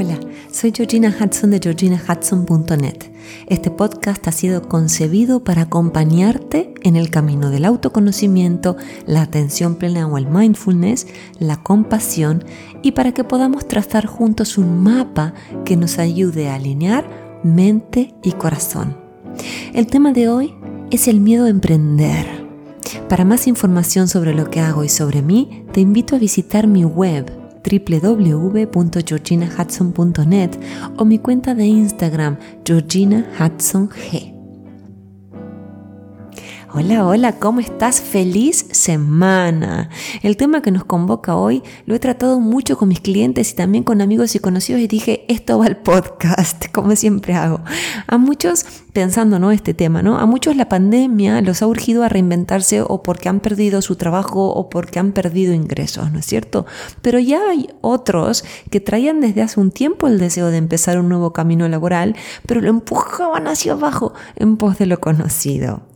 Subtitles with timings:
[0.00, 0.20] Hola,
[0.52, 3.10] soy Georgina Hudson de georginahudson.net.
[3.48, 8.76] Este podcast ha sido concebido para acompañarte en el camino del autoconocimiento,
[9.08, 11.08] la atención plena o el mindfulness,
[11.40, 12.44] la compasión
[12.80, 15.34] y para que podamos trazar juntos un mapa
[15.64, 18.96] que nos ayude a alinear mente y corazón.
[19.74, 20.54] El tema de hoy
[20.92, 22.46] es el miedo a emprender.
[23.08, 26.84] Para más información sobre lo que hago y sobre mí, te invito a visitar mi
[26.84, 30.58] web www.georginahudson.net
[30.96, 34.37] o mi cuenta de Instagram Georgina Hudson G.
[36.74, 38.02] Hola, hola, ¿cómo estás?
[38.02, 39.88] Feliz semana.
[40.22, 43.84] El tema que nos convoca hoy lo he tratado mucho con mis clientes y también
[43.84, 47.60] con amigos y conocidos y dije, esto va al podcast, como siempre hago.
[48.06, 49.50] A muchos, pensando, ¿no?
[49.50, 50.18] Este tema, ¿no?
[50.18, 54.50] A muchos la pandemia los ha urgido a reinventarse o porque han perdido su trabajo
[54.50, 56.66] o porque han perdido ingresos, ¿no es cierto?
[57.00, 61.08] Pero ya hay otros que traían desde hace un tiempo el deseo de empezar un
[61.08, 65.87] nuevo camino laboral, pero lo empujaban hacia abajo en pos de lo conocido.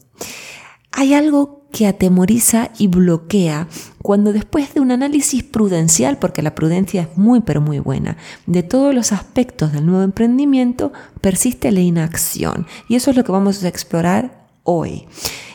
[0.93, 3.67] Hay algo que atemoriza y bloquea
[4.03, 8.62] cuando después de un análisis prudencial, porque la prudencia es muy pero muy buena, de
[8.62, 12.67] todos los aspectos del nuevo emprendimiento, persiste la inacción.
[12.89, 15.07] Y eso es lo que vamos a explorar hoy.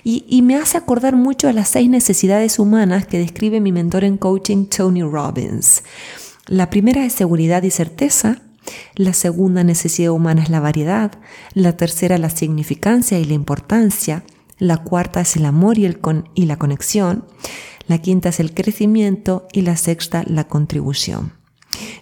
[0.04, 4.16] Y, me hace acordar mucho a las seis necesidades humanas que describe mi mentor en
[4.18, 5.84] coaching, Tony Robbins.
[6.46, 8.42] La primera es seguridad y certeza.
[8.96, 11.12] La segunda necesidad humana es la variedad.
[11.54, 14.24] La tercera la significancia y la importancia.
[14.60, 16.00] La cuarta es el amor y, el
[16.34, 17.26] y la conexión.
[17.88, 21.34] La quinta es el crecimiento y la sexta la contribución.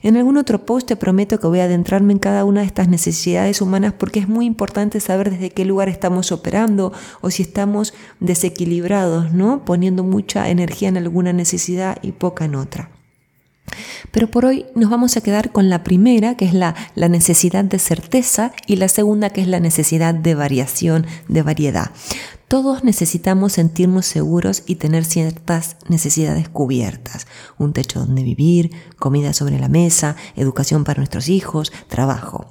[0.04, 2.88] En algún otro post te prometo que voy a adentrarme en cada una de estas
[2.88, 7.94] necesidades humanas porque es muy importante saber desde qué lugar estamos operando o si estamos
[8.20, 9.66] desequilibrados, ¿no?
[9.66, 12.90] Poniendo mucha energía en alguna necesidad y poca en otra.
[14.12, 17.66] Pero por hoy nos vamos a quedar con la primera, que es la, la, necesidad
[17.66, 21.92] de certeza, y la segunda, que es la necesidad de variación, de variedad.
[22.48, 27.26] Todos necesitamos sentirnos seguros y tener ciertas necesidades cubiertas.
[27.58, 32.46] Un techo donde vivir, comida sobre la mesa, educación para nuestros hijos, trabajo.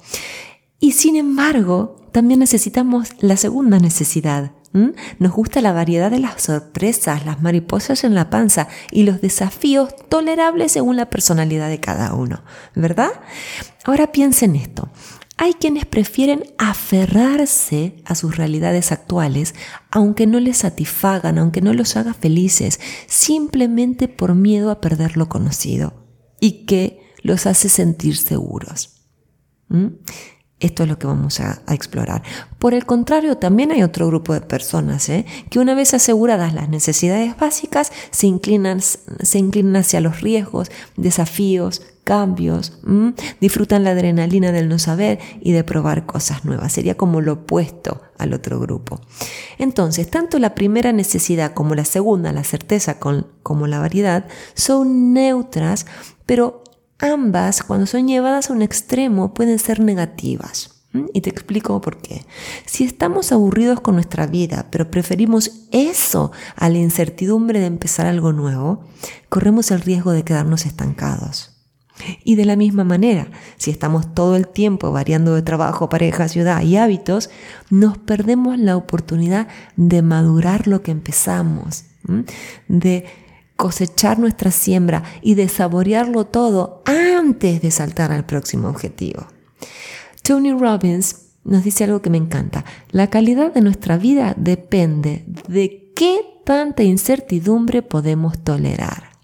[0.79, 4.51] Y sin embargo, también necesitamos la segunda necesidad.
[5.19, 9.95] Nos gusta la variedad de las sorpresas, las mariposas en la panza y los desafíos
[10.09, 12.43] tolerables según la personalidad de cada uno,
[12.75, 13.11] ¿verdad?
[13.85, 14.89] Ahora piensen esto.
[15.37, 19.53] Hay quienes prefieren aferrarse a sus realidades actuales,
[19.91, 25.27] aunque no les satisfagan, aunque no los haga felices, simplemente por miedo a perder lo
[25.27, 26.05] conocido
[26.39, 29.01] y que los hace sentir seguros.
[29.67, 29.87] ¿Mm?
[30.61, 32.23] Esto es lo que vamos a, explorar.
[32.59, 35.25] Por el contrario, también hay otro grupo de personas ¿eh?
[35.49, 41.81] que una vez aseguradas las necesidades básicas, se inclinan, se inclinan hacia los riesgos, desafíos,
[42.05, 42.77] cambios,
[43.41, 46.71] disfrutan la adrenalina del no saber y de probar cosas nuevas.
[46.71, 49.01] Sería como lo opuesto al otro grupo.
[49.57, 52.99] Entonces, tanto la primera necesidad como la segunda, la certeza
[53.43, 55.87] como la variedad, son neutras,
[56.25, 56.63] pero
[56.99, 60.71] ambas, cuando son llevadas a un extremo, pueden ser negativas.
[61.13, 62.25] Y te explico por qué.
[62.65, 68.31] Si estamos aburridos con nuestra vida, pero preferimos eso a la incertidumbre de empezar algo
[68.31, 68.85] nuevo,
[69.27, 71.54] corremos el riesgo de quedarnos estancados.
[72.23, 76.61] Y de la misma manera, si estamos todo el tiempo variando de trabajo, pareja, ciudad
[76.61, 77.29] y hábitos,
[77.69, 81.85] nos perdemos la oportunidad de madurar lo que empezamos,
[82.67, 83.05] de
[83.55, 89.27] cosechar nuestra siembra y de saborearlo todo antes de saltar al próximo objetivo.
[90.21, 92.65] Tony Robbins nos dice algo que me encanta.
[92.91, 99.14] La calidad de nuestra vida depende de qué tanta incertidumbre podemos tolerar.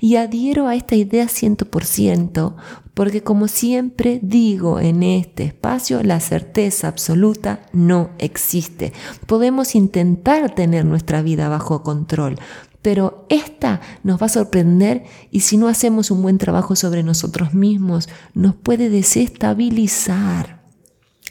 [0.00, 2.54] Y adhiero a esta idea 100%
[2.96, 8.94] porque como siempre digo en este espacio, la certeza absoluta no existe.
[9.26, 12.38] Podemos intentar tener nuestra vida bajo control,
[12.80, 17.52] pero esta nos va a sorprender y si no hacemos un buen trabajo sobre nosotros
[17.52, 20.55] mismos, nos puede desestabilizar.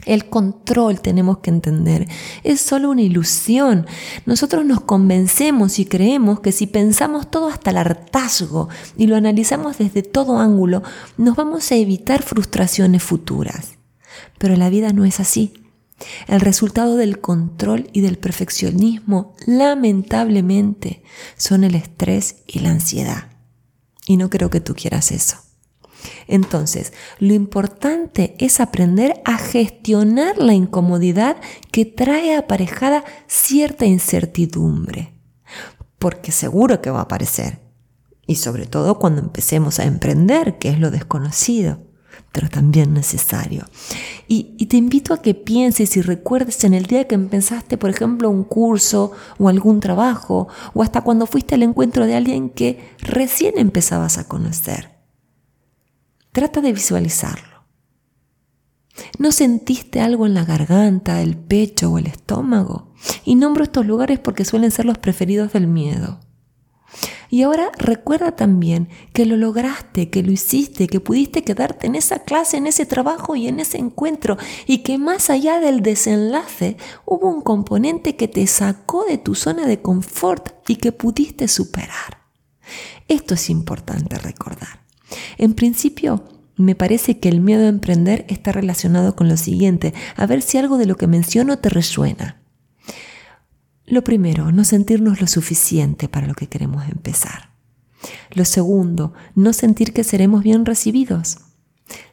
[0.05, 2.07] El control, tenemos que entender,
[2.43, 3.87] es solo una ilusión.
[4.25, 9.77] Nosotros nos convencemos y creemos que si pensamos todo hasta el hartazgo y lo analizamos
[9.77, 10.83] desde todo ángulo,
[11.17, 13.73] nos vamos a evitar frustraciones futuras.
[14.37, 15.53] Pero la vida no es así.
[16.27, 21.03] El resultado del control y del perfeccionismo, lamentablemente,
[21.37, 23.31] son el estrés y la ansiedad.
[24.05, 25.44] Y no creo que tú quieras eso.
[26.27, 31.37] Entonces, lo importante es aprender a gestionar la incomodidad
[31.71, 35.13] que trae aparejada cierta incertidumbre,
[35.99, 37.59] porque seguro que va a aparecer,
[38.27, 41.79] y sobre todo cuando empecemos a emprender, que es lo desconocido.
[42.31, 43.65] pero también necesario.
[44.27, 48.29] Y, te invito a que pienses y recuerdes en el día que empezaste, por ejemplo,
[48.29, 53.57] un curso o algún trabajo, o hasta cuando fuiste al encuentro de alguien que recién
[53.57, 54.94] empezabas a conocer.
[56.35, 57.63] Trata de visualizarlo.
[59.17, 62.91] ¿No sentiste algo en la garganta, el pecho o el estómago?
[63.23, 66.19] Y nombro estos lugares porque suelen ser los preferidos del miedo.
[67.29, 72.23] Y ahora recuerda también que lo lograste, que lo hiciste, que pudiste quedarte en esa
[72.23, 74.35] clase, en ese trabajo y en ese encuentro
[74.67, 79.65] y que más allá del desenlace hubo un componente que te sacó de tu zona
[79.65, 82.25] de confort y que pudiste superar.
[83.07, 84.84] Esto es importante recordar.
[85.37, 86.23] En principio,
[86.57, 90.57] me parece que el miedo a emprender está relacionado con lo siguiente, a ver si
[90.57, 92.41] algo de lo que menciono te resuena.
[93.85, 97.49] Lo primero, no sentirnos lo suficiente para lo que queremos empezar.
[98.31, 101.39] Lo segundo, no sentir que seremos bien recibidos.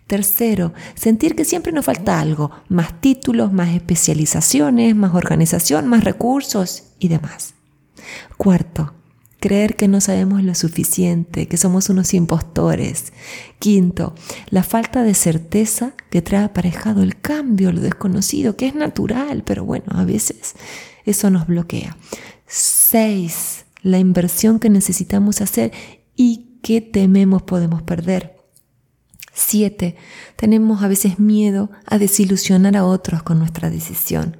[0.07, 6.85] Tercero, sentir que siempre nos falta algo, más títulos, más especializaciones, más organización, más recursos
[6.99, 7.55] y demás.
[8.37, 8.93] Cuarto,
[9.43, 13.13] creer que no sabemos lo suficiente, que somos unos impostores.
[13.59, 14.15] Quinto,
[14.49, 19.65] la falta de certeza que trae aparejado el cambio, lo desconocido, que es natural, pero
[19.65, 20.55] bueno, a veces
[21.05, 21.97] eso nos bloquea.
[22.47, 25.73] Seis, la inversión que necesitamos hacer
[26.15, 28.37] y que tememos podemos perder.
[29.35, 29.97] Siete,
[30.37, 34.37] tenemos a veces miedo a desilusionar a otros con nuestra decisión.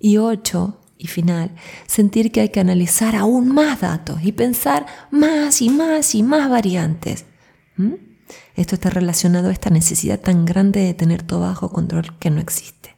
[0.00, 1.50] Y ocho, y final,
[1.88, 6.48] sentir que hay que analizar aún más datos y pensar más y más y más
[6.48, 7.24] variantes.
[7.76, 7.94] ¿Mm?
[8.54, 12.40] Esto está relacionado a esta necesidad tan grande de tener todo bajo control que no
[12.40, 12.94] existe.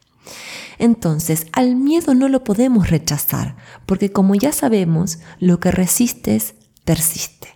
[0.79, 3.57] Entonces, al miedo no lo podemos rechazar,
[3.87, 6.55] porque como ya sabemos, lo que resistes
[6.85, 7.54] persiste.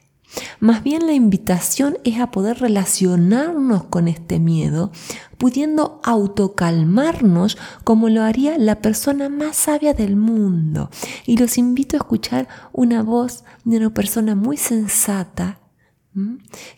[0.61, 4.93] Más bien la invitación es a poder relacionarnos con este miedo,
[5.39, 10.91] pudiendo autocalmarnos como lo haría la persona más sabia del mundo.
[11.27, 15.61] Y los invito a escuchar una voz de una persona muy sensata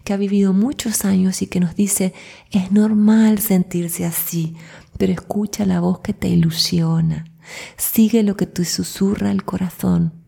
[0.05, 2.13] que ha vivido muchos años y que nos dice,
[2.51, 4.55] es normal sentirse así,
[4.99, 7.25] pero escucha la voz que te ilusiona,
[7.77, 10.20] sigue lo que te susurra el corazón.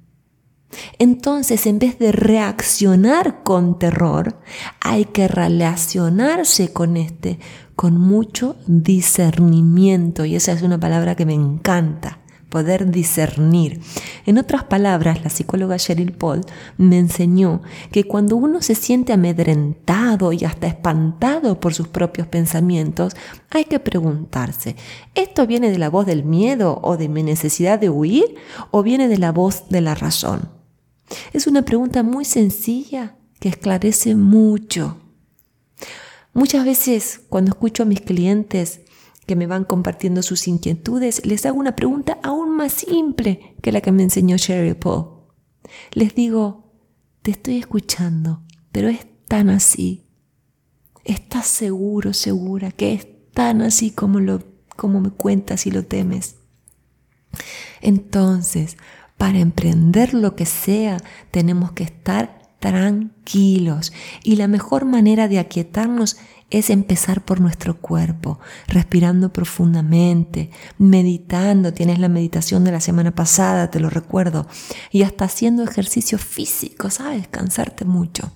[0.99, 4.39] Entonces, en vez de reaccionar con terror,
[4.81, 7.39] hay que relacionarse con este
[7.77, 10.25] con mucho discernimiento.
[10.25, 12.19] Y esa es una palabra que me encanta
[12.53, 13.81] poder discernir.
[14.27, 16.43] En otras palabras, la psicóloga Cheryl Paul
[16.77, 23.17] me enseñó que cuando uno se siente amedrentado y hasta espantado por sus propios pensamientos,
[23.49, 24.77] hay que preguntarse,
[25.15, 28.35] ¿esto viene de la voz del miedo o de mi necesidad de huir
[28.71, 30.62] o viene de la voz de la razón?
[31.33, 34.99] Es una pregunta muy sencilla que esclarece mucho.
[36.33, 38.81] Muchas veces cuando escucho a mis clientes
[39.27, 43.81] que me van compartiendo sus inquietudes, les hago una pregunta aún más simple que la
[43.81, 45.23] que me enseñó Sherry Paul.
[45.93, 46.73] Les digo,
[47.23, 48.43] te estoy escuchando,
[48.73, 50.07] pero es tan así.
[51.05, 54.43] ¿Estás seguro, segura que es tan así como, lo,
[54.77, 56.37] como me cuentas y lo temes?
[57.81, 58.77] Entonces,
[59.23, 60.97] para emprender lo que sea,
[61.31, 63.93] tenemos que estar tranquilos
[64.23, 66.17] y la mejor manera de aquietarnos
[66.49, 68.39] es empezar por nuestro cuerpo,
[68.69, 71.73] respirando profundamente, meditando.
[71.73, 74.47] Tienes la meditación de la semana pasada, te lo recuerdo.
[74.91, 77.27] Y hasta haciendo ejercicio físico, ¿sabes?
[77.27, 78.33] Cansarte mucho.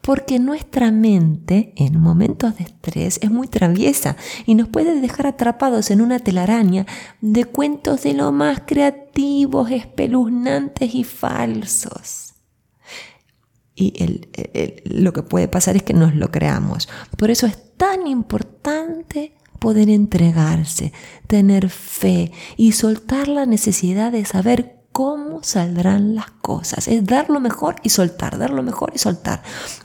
[0.00, 4.16] Porque nuestra mente en momentos de estrés es muy traviesa
[4.46, 6.86] y nos puede dejar atrapados en una telaraña
[7.20, 12.25] de cuentos de lo más creativos, espeluznantes y falsos
[13.76, 13.92] y
[14.84, 16.88] lo que puede pasar es que nos lo creamos.
[17.16, 20.92] Por eso es tan importante poder entregarse,
[21.26, 26.88] tener fe y soltar la necesidad de saber cómo saldrán las cosas.
[26.88, 29.42] Es dar lo mejor y soltar, dar lo mejor y soltar.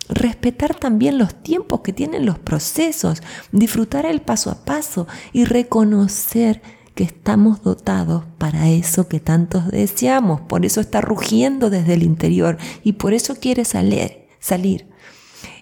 [0.08, 3.22] Respetar también los tiempos que tienen los procesos,
[3.52, 6.62] disfrutar el paso a paso y reconocer
[6.96, 10.42] que estamos dotados para eso que tantos deseamos.
[10.42, 14.88] Por eso está rugiendo desde el interior y por eso quiere salir, salir.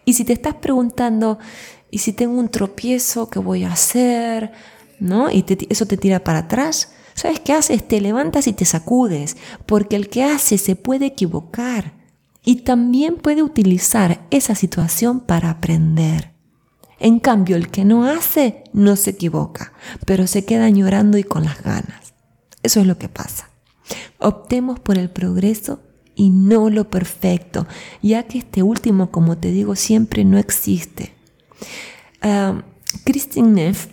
[0.06, 1.40] Y si te estás preguntando,
[1.92, 4.52] ¿y si tengo un tropiezo, qué voy a hacer?
[5.00, 5.30] ¿No?
[5.32, 6.92] Y eso te tira para atrás.
[7.14, 7.88] ¿Sabes qué haces?
[7.88, 11.94] Te levantas y te sacudes, porque el que hace se puede equivocar
[12.44, 16.32] y también puede utilizar esa situación para aprender.
[17.00, 19.74] En cambio, el que no hace no se equivoca,
[20.06, 22.14] pero se queda llorando y con las ganas.
[22.62, 23.50] Eso es lo que pasa.
[24.18, 25.82] Optemos por el progreso
[26.16, 27.66] y no lo perfecto,
[28.02, 31.14] ya que este último, como te digo siempre, no existe.
[33.06, 33.88] Christine Neff,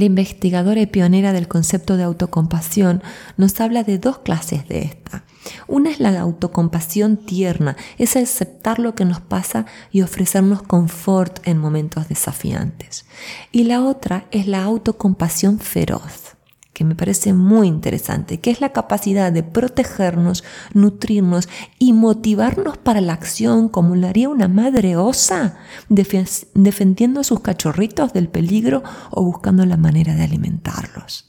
[0.00, 3.02] la investigadora y pionera del concepto de autocompasión,
[3.36, 5.24] nos habla de dos clases de esta.
[5.68, 11.58] Una es la autocompasión tierna, es aceptar lo que nos pasa y ofrecernos confort en
[11.58, 13.06] momentos desafiantes.
[13.52, 16.29] Y la otra es la autocompasión feroz
[16.72, 21.48] que me parece muy interesante, que es la capacidad de protegernos, nutrirnos
[21.78, 25.58] y motivarnos para la acción como lo haría una madre osa,
[25.88, 31.26] defendiendo a sus cachorritos del peligro o buscando la manera de alimentarlos.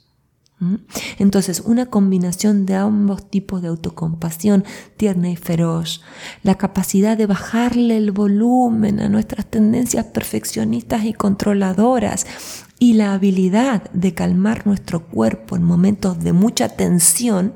[0.59, 0.75] ¿Mm?
[1.17, 4.63] Entonces, una combinación de ambos tipos de autocompasión,
[4.95, 6.03] tierna y feroz,
[6.43, 12.27] la capacidad de bajarle el volumen a nuestras tendencias perfeccionistas y controladoras
[12.81, 17.53] y la habilidad de calmar nuestro cuerpo en momentos de mucha tensión,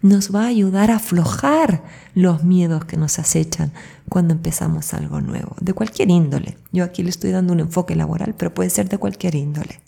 [0.00, 1.82] nos va a ayudar a aflojar
[2.14, 3.72] los miedos que nos acechan
[4.08, 6.56] cuando empezamos algo nuevo, de cualquier índole.
[6.70, 9.80] Yo aquí le estoy dando un enfoque laboral, pero puede ser de cualquier índole.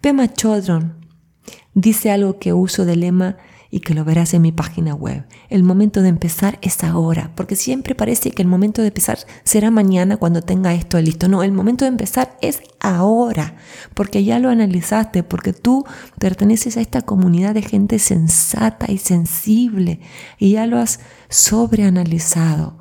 [0.00, 0.94] Pema Chodron
[1.74, 3.38] dice algo que uso de lema
[3.70, 5.24] y que lo verás en mi página web.
[5.48, 9.70] El momento de empezar es ahora, porque siempre parece que el momento de empezar será
[9.70, 11.28] mañana cuando tenga esto listo.
[11.28, 13.56] No, el momento de empezar es ahora,
[13.94, 15.84] porque ya lo analizaste, porque tú
[16.18, 20.00] perteneces a esta comunidad de gente sensata y sensible
[20.38, 22.78] y ya lo has sobreanalizado.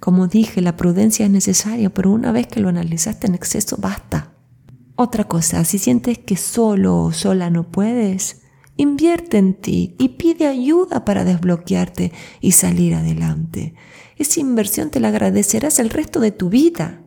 [0.00, 4.32] Como dije, la prudencia es necesaria, pero una vez que lo analizaste en exceso, basta.
[4.96, 8.41] Otra cosa, si sientes que solo o sola no puedes,
[8.82, 13.74] invierte en ti y pide ayuda para desbloquearte y salir adelante.
[14.16, 17.00] Esa inversión te la agradecerás el resto de tu vida.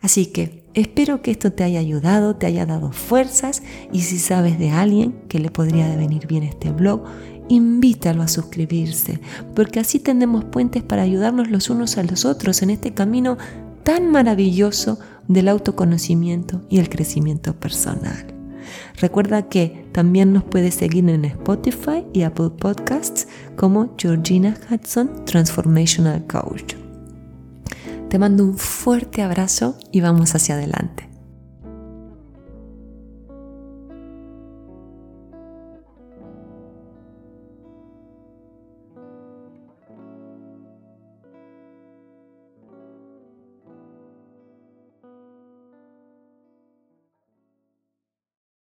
[0.00, 4.58] Así que espero que esto te haya ayudado, te haya dado fuerzas y si sabes
[4.58, 7.04] de alguien que le podría venir bien este blog,
[7.48, 9.20] invítalo a suscribirse,
[9.54, 13.38] porque así tendremos puentes para ayudarnos los unos a los otros en este camino
[13.82, 18.33] tan maravilloso del autoconocimiento y el crecimiento personal.
[19.00, 26.26] Recuerda que también nos puedes seguir en Spotify y Apple Podcasts como Georgina Hudson Transformational
[26.26, 26.74] Coach.
[28.08, 31.13] Te mando un fuerte abrazo y vamos hacia adelante.